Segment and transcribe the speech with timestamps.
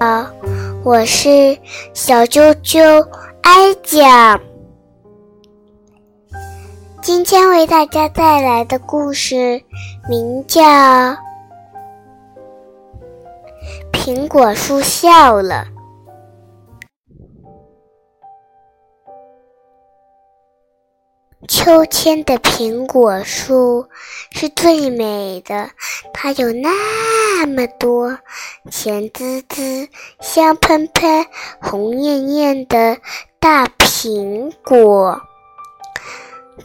[0.00, 0.26] 好，
[0.84, 1.58] 我是
[1.92, 3.06] 小啾啾
[3.42, 4.40] 艾讲。
[7.00, 9.62] 今天为大家带来的故事
[10.08, 10.62] 名叫
[13.92, 15.66] 《苹果树笑了》。
[21.48, 23.88] 秋天的苹果树
[24.32, 25.70] 是最美的，
[26.12, 28.18] 它有那么多
[28.70, 29.88] 甜滋滋、
[30.20, 31.26] 香喷喷、
[31.58, 32.98] 红艳艳的
[33.40, 35.22] 大苹果，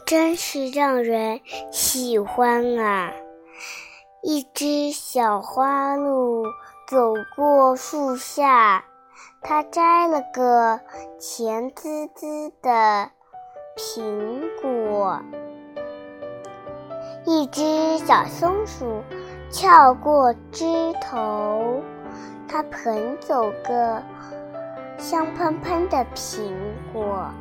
[0.06, 1.40] 真是让人
[1.72, 3.14] 喜欢啊！
[4.22, 6.44] 一只小花鹿
[6.90, 8.84] 走过树下，
[9.42, 10.82] 它摘了个
[11.22, 13.12] 甜滋滋的。
[13.76, 15.20] 苹果，
[17.26, 19.02] 一只小松鼠
[19.52, 21.82] 跳过枝头，
[22.48, 24.04] 它捧走个
[25.00, 26.54] 香喷喷的苹
[26.94, 27.32] 果。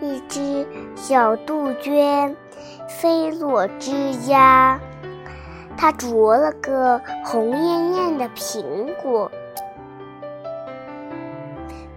[0.00, 2.36] 一只小杜鹃
[2.88, 3.92] 飞落枝
[4.26, 4.76] 桠，
[5.76, 9.30] 它啄了个红艳艳的苹果。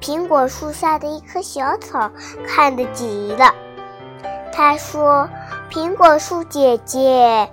[0.06, 2.12] 苹果树下的一棵小草
[2.46, 3.52] 看得急了，
[4.54, 5.28] 他说
[5.72, 7.50] ：“苹果树姐姐，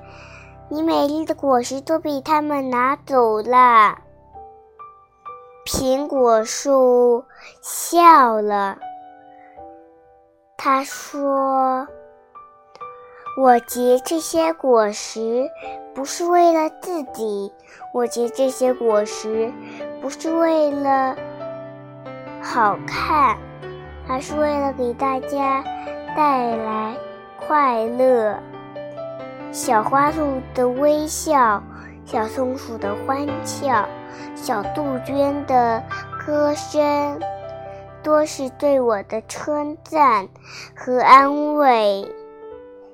[0.69, 3.97] 你美丽的果实都被他们拿走了。”
[5.64, 7.25] 苹果树
[7.62, 8.77] 笑了，
[10.58, 11.89] 他说
[13.41, 15.48] ：“我结这些果实
[15.95, 17.50] 不是为了自己，
[17.95, 19.50] 我结这些果实
[20.03, 21.17] 不是为了……”
[22.43, 23.39] 好看，
[24.07, 25.62] 还是为了给大家
[26.17, 26.95] 带来
[27.39, 28.37] 快乐。
[29.53, 31.63] 小花鹿的微笑，
[32.05, 33.87] 小松鼠的欢笑，
[34.35, 35.83] 小杜鹃的
[36.27, 37.20] 歌声，
[38.03, 40.29] 多是对我的称赞
[40.74, 42.13] 和安慰。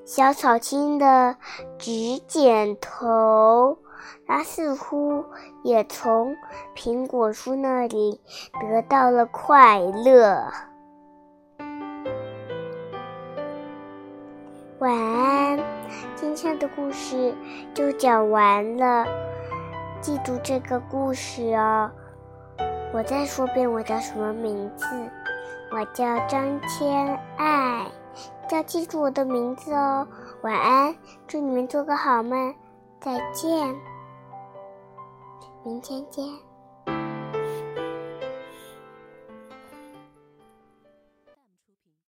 [0.04, 1.36] 小草青的
[1.78, 3.78] 直点头。
[4.26, 5.24] 它似乎
[5.62, 6.36] 也从
[6.74, 8.20] 苹果树那里
[8.60, 10.44] 得到了快乐。
[14.78, 15.58] 晚安，
[16.14, 17.34] 今天的故事
[17.74, 19.06] 就讲完了。
[20.00, 21.90] 记住这个故事哦。
[22.94, 24.86] 我再说遍，我叫什么名字？
[25.72, 27.86] 我叫张千爱，
[28.50, 30.06] 要记住我的名字哦。
[30.42, 30.94] 晚安，
[31.26, 32.54] 祝你们做个好梦，
[33.08, 33.74] 再见。
[35.64, 36.47] 明天见。